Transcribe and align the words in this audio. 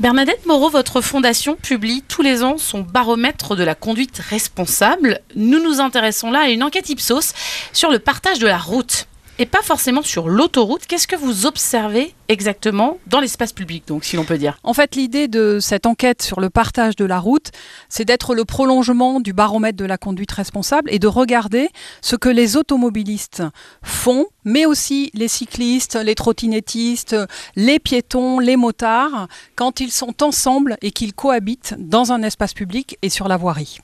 Bernadette 0.00 0.46
Moreau, 0.46 0.70
votre 0.70 1.00
fondation 1.00 1.56
publie 1.56 2.04
tous 2.06 2.22
les 2.22 2.44
ans 2.44 2.56
son 2.56 2.82
baromètre 2.82 3.56
de 3.56 3.64
la 3.64 3.74
conduite 3.74 4.18
responsable. 4.18 5.22
Nous 5.34 5.60
nous 5.60 5.80
intéressons 5.80 6.30
là 6.30 6.42
à 6.42 6.48
une 6.50 6.62
enquête 6.62 6.88
Ipsos 6.88 7.34
sur 7.72 7.90
le 7.90 7.98
partage 7.98 8.38
de 8.38 8.46
la 8.46 8.58
route 8.58 9.07
et 9.38 9.46
pas 9.46 9.62
forcément 9.62 10.02
sur 10.02 10.28
l'autoroute. 10.28 10.86
Qu'est-ce 10.86 11.06
que 11.06 11.16
vous 11.16 11.46
observez 11.46 12.14
exactement 12.28 12.98
dans 13.06 13.20
l'espace 13.20 13.52
public, 13.52 13.84
donc, 13.86 14.04
si 14.04 14.16
l'on 14.16 14.24
peut 14.24 14.38
dire? 14.38 14.58
En 14.64 14.74
fait, 14.74 14.96
l'idée 14.96 15.28
de 15.28 15.58
cette 15.60 15.86
enquête 15.86 16.22
sur 16.22 16.40
le 16.40 16.50
partage 16.50 16.96
de 16.96 17.04
la 17.04 17.18
route, 17.18 17.50
c'est 17.88 18.04
d'être 18.04 18.34
le 18.34 18.44
prolongement 18.44 19.20
du 19.20 19.32
baromètre 19.32 19.78
de 19.78 19.84
la 19.84 19.96
conduite 19.96 20.32
responsable 20.32 20.90
et 20.92 20.98
de 20.98 21.06
regarder 21.06 21.68
ce 22.02 22.16
que 22.16 22.28
les 22.28 22.56
automobilistes 22.56 23.42
font, 23.82 24.26
mais 24.44 24.66
aussi 24.66 25.10
les 25.14 25.28
cyclistes, 25.28 25.94
les 25.94 26.14
trottinettistes, 26.14 27.16
les 27.54 27.78
piétons, 27.78 28.40
les 28.40 28.56
motards, 28.56 29.28
quand 29.54 29.80
ils 29.80 29.92
sont 29.92 30.22
ensemble 30.22 30.76
et 30.82 30.90
qu'ils 30.90 31.14
cohabitent 31.14 31.74
dans 31.78 32.12
un 32.12 32.22
espace 32.22 32.54
public 32.54 32.98
et 33.02 33.08
sur 33.08 33.28
la 33.28 33.36
voirie. 33.36 33.78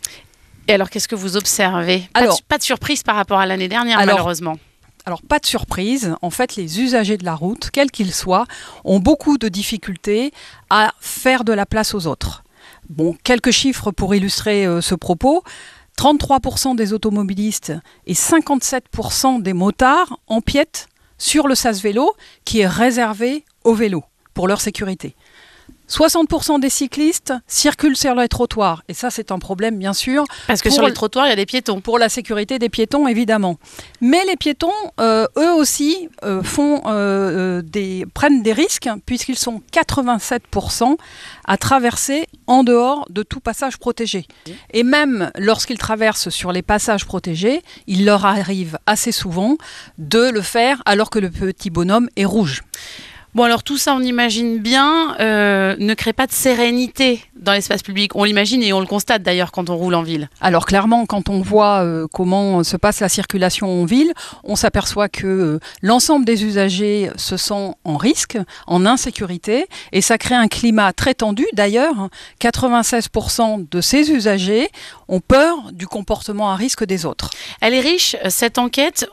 Et 0.66 0.72
alors, 0.72 0.88
qu'est-ce 0.88 1.08
que 1.08 1.14
vous 1.14 1.36
observez? 1.36 2.08
Alors, 2.14 2.41
pas, 2.42 2.56
de, 2.56 2.62
surprise 2.62 3.02
par 3.02 3.16
rapport 3.16 3.38
à 3.38 3.46
l'année 3.46 3.68
dernière, 3.68 3.98
malheureusement. 3.98 4.56
Alors 5.06 5.22
pas 5.22 5.38
de 5.38 5.46
surprise, 5.46 6.14
en 6.22 6.30
fait 6.30 6.56
les 6.56 6.80
usagers 6.80 7.18
de 7.18 7.24
la 7.24 7.34
route, 7.34 7.70
quels 7.70 7.90
qu'ils 7.90 8.14
soient, 8.14 8.46
ont 8.84 9.00
beaucoup 9.00 9.36
de 9.36 9.48
difficultés 9.48 10.32
à 10.70 10.94
faire 11.00 11.44
de 11.44 11.52
la 11.52 11.66
place 11.66 11.94
aux 11.94 12.06
autres. 12.06 12.42
Bon, 12.88 13.16
quelques 13.22 13.50
chiffres 13.50 13.90
pour 13.90 14.14
illustrer 14.14 14.66
euh, 14.66 14.80
ce 14.80 14.94
propos. 14.94 15.42
33% 15.98 16.74
des 16.74 16.92
automobilistes 16.92 17.72
et 18.06 18.14
57% 18.14 19.42
des 19.42 19.52
motards 19.52 20.18
empiètent 20.27 20.88
sur 21.18 21.46
le 21.46 21.55
sas 21.55 21.80
vélo 21.80 22.14
qui 22.44 22.60
est 22.60 22.66
réservé 22.66 23.44
aux 23.62 23.74
vélos 23.74 24.05
pour 24.32 24.48
leur 24.48 24.60
sécurité. 24.60 25.14
60% 25.88 26.60
des 26.60 26.70
cyclistes 26.70 27.32
circulent 27.46 27.96
sur 27.96 28.14
les 28.14 28.28
trottoirs. 28.28 28.82
Et 28.88 28.94
ça, 28.94 29.10
c'est 29.10 29.30
un 29.30 29.38
problème, 29.38 29.78
bien 29.78 29.92
sûr. 29.92 30.24
Parce 30.46 30.62
que 30.62 30.70
sur 30.70 30.86
les 30.86 30.92
trottoirs, 30.92 31.26
il 31.26 31.30
y 31.30 31.32
a 31.32 31.36
des 31.36 31.46
piétons. 31.46 31.80
Pour 31.80 31.98
la 31.98 32.08
sécurité 32.08 32.58
des 32.58 32.68
piétons, 32.68 33.06
évidemment. 33.06 33.58
Mais 34.00 34.24
les 34.26 34.36
piétons, 34.36 34.72
euh, 35.00 35.26
eux 35.36 35.52
aussi, 35.52 36.08
euh, 36.24 36.42
font, 36.42 36.82
euh, 36.86 37.62
des, 37.62 38.06
prennent 38.14 38.42
des 38.42 38.52
risques, 38.52 38.88
puisqu'ils 39.06 39.38
sont 39.38 39.62
87% 39.72 40.96
à 41.46 41.56
traverser 41.56 42.26
en 42.46 42.64
dehors 42.64 43.06
de 43.10 43.22
tout 43.22 43.41
passage 43.41 43.78
protégé. 43.78 44.26
Et 44.72 44.82
même 44.82 45.30
lorsqu'ils 45.36 45.78
traversent 45.78 46.30
sur 46.30 46.52
les 46.52 46.62
passages 46.62 47.04
protégés, 47.04 47.62
il 47.86 48.04
leur 48.04 48.24
arrive 48.24 48.78
assez 48.86 49.12
souvent 49.12 49.56
de 49.98 50.30
le 50.30 50.41
faire 50.41 50.82
alors 50.86 51.10
que 51.10 51.19
le 51.19 51.30
petit 51.30 51.70
bonhomme 51.70 52.08
est 52.16 52.24
rouge. 52.24 52.62
Bon, 53.34 53.42
alors 53.42 53.64
tout 53.64 53.77
ça, 53.77 53.94
on 53.96 54.00
imagine 54.00 54.58
bien, 54.58 55.16
euh, 55.18 55.74
ne 55.78 55.94
crée 55.94 56.12
pas 56.12 56.28
de 56.28 56.32
sérénité 56.32 57.20
dans 57.45 57.53
l'espace 57.53 57.83
public. 57.83 58.17
On 58.17 58.25
l'imagine 58.25 58.62
et 58.62 58.73
on 58.73 58.81
le 58.81 58.87
constate 58.87 59.23
d'ailleurs 59.23 59.53
quand 59.53 59.70
on 59.70 59.77
roule 59.77 59.95
en 59.95 60.03
ville. 60.03 60.28
Alors 60.41 60.67
clairement, 60.67 61.06
quand 61.06 61.28
on 61.28 61.41
voit 61.41 61.84
euh, 61.84 62.06
comment 62.12 62.64
se 62.64 62.77
passe 62.77 63.00
la 63.00 63.09
circulation 63.09 63.83
en 63.83 63.84
ville, 63.84 64.12
on 64.42 64.56
s'aperçoit 64.56 65.09
que 65.09 65.27
euh, 65.27 65.61
l'ensemble 65.83 66.25
des 66.25 66.45
usagers 66.45 67.11
se 67.17 67.37
sent 67.37 67.75
en 67.84 67.97
risque, 67.97 68.39
en 68.67 68.87
insécurité, 68.87 69.67
et 69.92 70.00
ça 70.00 70.19
crée 70.19 70.34
un 70.34 70.48
climat 70.48 70.92
très 70.92 71.15
tendu. 71.15 71.47
D'ailleurs, 71.53 72.09
96% 72.41 73.69
de 73.70 73.81
ces 73.81 74.11
usagers 74.11 74.69
ont 75.09 75.20
peur 75.20 75.72
du 75.72 75.87
comportement 75.87 76.50
à 76.50 76.56
risque 76.56 76.84
des 76.84 77.06
autres. 77.06 77.31
Elle 77.61 77.75
est 77.75 77.81
riche, 77.81 78.17
cette 78.28 78.59
enquête, 78.59 79.09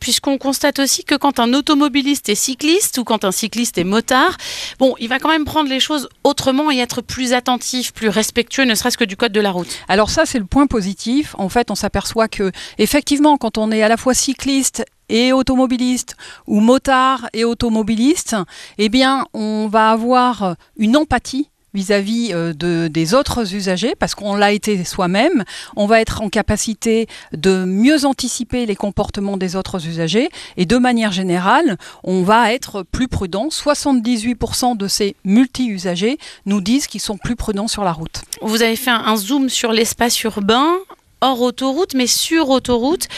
puisqu'on 0.00 0.38
constate 0.38 0.78
aussi 0.78 1.04
que 1.04 1.14
quand 1.14 1.40
un 1.40 1.52
automobiliste 1.52 2.28
est 2.28 2.34
cycliste 2.34 2.98
ou 2.98 3.04
quand 3.04 3.24
un 3.24 3.32
cycliste 3.32 3.78
et 3.78 3.84
motard, 3.84 4.36
bon, 4.78 4.94
il 4.98 5.08
va 5.08 5.18
quand 5.18 5.28
même 5.28 5.44
prendre 5.44 5.68
les 5.68 5.80
choses 5.80 6.08
autrement 6.22 6.70
et 6.70 6.78
être 6.78 7.00
plus 7.00 7.32
attentif, 7.32 7.73
plus 7.92 8.08
respectueux, 8.08 8.64
ne 8.64 8.74
serait-ce 8.74 8.98
que 8.98 9.04
du 9.04 9.16
code 9.16 9.32
de 9.32 9.40
la 9.40 9.50
route. 9.50 9.68
Alors 9.88 10.10
ça, 10.10 10.26
c'est 10.26 10.38
le 10.38 10.44
point 10.44 10.66
positif. 10.66 11.34
En 11.38 11.48
fait, 11.48 11.70
on 11.70 11.74
s'aperçoit 11.74 12.28
que 12.28 12.52
effectivement, 12.78 13.36
quand 13.36 13.58
on 13.58 13.70
est 13.72 13.82
à 13.82 13.88
la 13.88 13.96
fois 13.96 14.14
cycliste 14.14 14.84
et 15.08 15.32
automobiliste 15.32 16.16
ou 16.46 16.60
motard 16.60 17.28
et 17.32 17.44
automobiliste, 17.44 18.36
eh 18.78 18.88
bien, 18.88 19.26
on 19.34 19.68
va 19.68 19.90
avoir 19.90 20.56
une 20.76 20.96
empathie 20.96 21.50
vis-à-vis 21.74 22.30
euh, 22.32 22.52
de, 22.52 22.88
des 22.88 23.14
autres 23.14 23.54
usagers, 23.54 23.94
parce 23.98 24.14
qu'on 24.14 24.36
l'a 24.36 24.52
été 24.52 24.84
soi-même, 24.84 25.44
on 25.76 25.86
va 25.86 26.00
être 26.00 26.22
en 26.22 26.28
capacité 26.28 27.06
de 27.32 27.64
mieux 27.64 28.06
anticiper 28.06 28.64
les 28.66 28.76
comportements 28.76 29.36
des 29.36 29.56
autres 29.56 29.86
usagers, 29.86 30.28
et 30.56 30.66
de 30.66 30.76
manière 30.78 31.12
générale, 31.12 31.76
on 32.04 32.22
va 32.22 32.52
être 32.52 32.82
plus 32.82 33.08
prudent. 33.08 33.48
78% 33.48 34.76
de 34.76 34.88
ces 34.88 35.16
multi-usagers 35.24 36.18
nous 36.46 36.60
disent 36.60 36.86
qu'ils 36.86 37.00
sont 37.00 37.18
plus 37.18 37.36
prudents 37.36 37.68
sur 37.68 37.84
la 37.84 37.92
route. 37.92 38.22
Vous 38.40 38.62
avez 38.62 38.76
fait 38.76 38.90
un 38.90 39.16
zoom 39.16 39.48
sur 39.48 39.72
l'espace 39.72 40.22
urbain 40.22 40.76
hors 41.20 41.40
autoroute, 41.40 41.94
mais 41.94 42.06
sur 42.06 42.50
autoroute, 42.50 43.08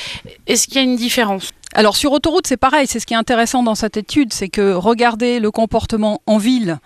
est-ce 0.46 0.66
qu'il 0.66 0.76
y 0.76 0.78
a 0.78 0.82
une 0.82 0.96
différence? 0.96 1.50
Alors 1.74 1.96
sur 1.96 2.12
autoroute, 2.12 2.46
c'est 2.46 2.56
pareil, 2.56 2.86
c'est 2.86 3.00
ce 3.00 3.06
qui 3.06 3.14
est 3.14 3.18
intéressant 3.18 3.62
dans 3.62 3.74
cette 3.74 3.96
étude, 3.96 4.32
c'est 4.32 4.48
que 4.48 4.72
regarder 4.72 5.40
le 5.40 5.50
comportement 5.50 6.22
en 6.26 6.38
ville 6.38 6.78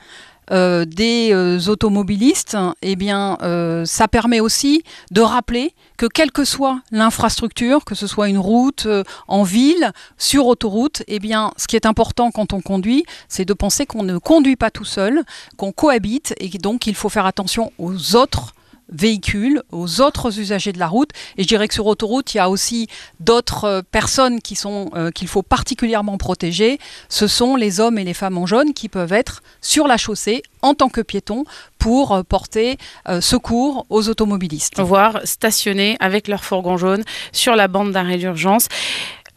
euh, 0.51 0.85
des 0.85 1.31
euh, 1.33 1.61
automobilistes, 1.69 2.57
eh 2.83 2.97
bien, 2.97 3.39
euh, 3.43 3.85
ça 3.85 4.09
permet 4.09 4.41
aussi 4.41 4.83
de 5.11 5.21
rappeler 5.21 5.75
que 5.97 6.07
quelle 6.07 6.33
que 6.33 6.45
soit 6.45 6.81
l'infrastructure, 6.91 7.85
que 7.85 7.95
ce 7.95 8.07
soit 8.07 8.29
une 8.29 8.39
route 8.39 8.89
en 9.29 9.43
ville, 9.43 9.93
sur 10.19 10.47
autoroute, 10.47 11.03
eh 11.07 11.19
bien, 11.19 11.53
ce 11.57 11.67
qui 11.67 11.77
est 11.77 11.87
important 11.87 12.31
quand 12.31 12.53
on 12.53 12.61
conduit, 12.61 13.05
c'est 13.29 13.45
de 13.45 13.53
penser 13.53 13.87
qu'on 13.87 14.03
ne 14.03 14.19
conduit 14.19 14.57
pas 14.57 14.71
tout 14.71 14.85
seul, 14.85 15.23
qu'on 15.57 15.73
cohabite 15.73 16.35
et 16.39 16.49
donc 16.49 16.87
il 16.87 16.95
faut 16.95 17.09
faire 17.09 17.27
attention 17.27 17.73
aux 17.79 18.17
autres 18.17 18.55
véhicules, 18.91 19.63
aux 19.73 20.01
autres 20.01 20.39
usagers 20.39 20.73
de 20.73 20.79
la 20.79 20.89
route. 20.89 21.11
Et 21.37 21.43
je 21.43 21.49
dirais 21.49 21.69
que 21.69 21.75
sur 21.75 21.87
autoroute, 21.87 22.35
il 22.35 22.39
y 22.39 22.41
a 22.41 22.51
aussi 22.51 22.89
d'autres 23.21 23.65
euh, 23.65 23.83
personnes 23.91 24.41
qui 24.41 24.57
sont 24.57 24.91
euh, 24.95 25.11
qu'il 25.11 25.29
faut 25.29 25.43
particulièrement 25.43 26.19
protéger. 26.19 26.79
Ce 27.09 27.27
sont 27.27 27.57
les 27.57 27.81
hommes 27.81 27.99
et 27.99 28.05
les 28.05 28.15
femmes 28.15 28.39
en 28.39 28.47
jaune 28.47 28.75
qui 28.75 28.89
peuvent 28.89 29.13
être 29.13 29.43
sur 29.61 29.87
la 29.87 29.97
chaussée 29.97 30.43
en 30.63 30.75
tant 30.75 30.89
que 30.89 31.01
piétons 31.01 31.45
pour 31.79 32.13
euh, 32.13 32.23
porter 32.23 32.77
secours 33.21 33.87
aux 33.89 34.09
automobilistes. 34.09 34.81
Voire 34.81 35.21
stationner 35.25 35.97
avec 36.01 36.29
leur 36.29 36.45
fourgon 36.45 36.77
jaune 36.77 37.03
sur 37.33 37.57
la 37.57 37.69
bande 37.69 37.93
d'arrêt 37.93 38.19
d'urgence 38.19 38.69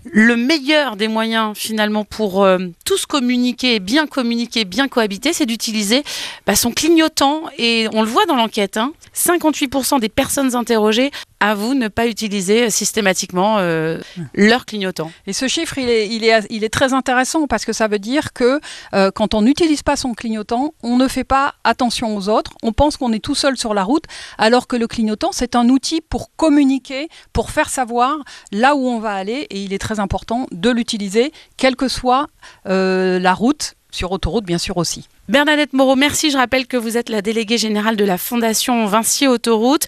le 0.06 0.36
meilleur 0.36 0.96
des 0.96 1.08
moyens 1.08 1.58
finalement 1.58 2.04
pour 2.04 2.44
euh, 2.44 2.58
tous 2.86 3.06
communiquer, 3.06 3.80
bien 3.80 4.08
communiquer, 4.08 4.66
bien 4.66 4.88
cohabiter, 4.88 5.34
c'est 5.34 5.46
d'utiliser 5.46 6.04
bah, 6.46 6.56
son 6.56 6.72
clignotant. 6.72 7.44
Et 7.58 7.88
on 7.94 8.02
le 8.02 8.08
voit 8.08 8.26
dans 8.26 8.36
l'enquête, 8.36 8.80
58% 9.16 9.96
hein. 9.96 10.00
des 10.00 10.10
personnes 10.10 10.56
interrogées 10.56 11.12
avouent 11.44 11.74
ne 11.74 11.90
pas 11.90 12.08
utiliser 12.08 12.70
systématiquement 12.70 13.58
euh, 13.60 14.00
leur 14.34 14.66
clignotant. 14.66 15.12
Et 15.28 15.34
ce 15.34 15.50
chiffre, 15.50 15.78
il 15.78 15.90
est, 15.90 16.08
il, 16.08 16.24
est, 16.24 16.48
il 16.50 16.64
est 16.64 16.70
très 16.70 16.94
intéressant 16.94 17.48
parce 17.48 17.66
que 17.66 17.74
ça 17.74 17.90
veut 17.90 18.00
dire 18.00 18.32
que 18.32 18.62
euh, 18.94 19.12
quand 19.12 19.34
on 19.34 19.42
n'utilise 19.42 19.84
pas 19.84 19.98
son 19.98 20.14
clignotant, 20.14 20.74
on 20.84 20.96
ne 20.96 21.08
fait 21.10 21.26
pas 21.26 21.56
attention 21.66 22.16
aux 22.16 22.30
autres, 22.30 22.54
on 22.64 22.72
pense 22.72 22.96
qu'on 22.96 23.12
est 23.12 23.20
tout 23.20 23.36
seul 23.36 23.58
sur 23.58 23.74
la 23.74 23.84
route, 23.84 24.06
alors 24.38 24.68
que 24.68 24.78
le 24.78 24.88
clignotant, 24.88 25.32
c'est 25.34 25.56
un 25.56 25.68
outil 25.68 26.00
pour 26.00 26.34
communiquer, 26.38 27.10
pour 27.34 27.52
faire 27.52 27.70
savoir 27.70 28.20
là 28.54 28.76
où 28.76 28.88
on 28.88 29.00
va 29.00 29.12
aller, 29.14 29.48
et 29.50 29.62
il 29.62 29.74
est 29.74 29.80
très 29.80 29.93
important 30.00 30.48
de 30.52 30.70
l'utiliser, 30.70 31.32
quelle 31.58 31.76
que 31.76 31.88
soit 31.88 32.28
euh, 32.68 33.20
la 33.20 33.34
route, 33.34 33.76
sur 33.92 34.12
autoroute 34.12 34.46
bien 34.46 34.58
sûr 34.58 34.78
aussi. 34.78 35.08
Bernadette 35.30 35.74
Moreau, 35.74 35.96
merci. 35.96 36.32
Je 36.32 36.38
rappelle 36.38 36.68
que 36.68 36.78
vous 36.78 36.98
êtes 36.98 37.10
la 37.10 37.22
déléguée 37.22 37.58
générale 37.58 37.96
de 37.96 38.04
la 38.04 38.18
Fondation 38.18 38.86
Vinci 38.88 39.28
Autoroute. 39.28 39.88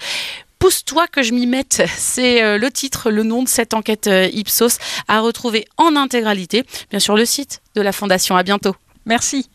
Pousse-toi 0.60 1.08
que 1.08 1.22
je 1.22 1.34
m'y 1.34 1.48
mette, 1.48 1.84
c'est 1.98 2.42
euh, 2.42 2.58
le 2.58 2.72
titre, 2.72 3.12
le 3.12 3.24
nom 3.24 3.44
de 3.44 3.48
cette 3.48 3.74
enquête 3.74 4.08
euh, 4.08 4.30
Ipsos 4.32 4.80
à 5.08 5.20
retrouver 5.20 5.66
en 5.78 5.96
intégralité, 5.96 6.64
bien 6.90 7.00
sûr 7.00 7.16
le 7.16 7.26
site 7.26 7.62
de 7.76 7.82
la 7.82 7.92
Fondation. 7.92 8.38
À 8.38 8.44
bientôt. 8.44 8.76
Merci. 9.06 9.50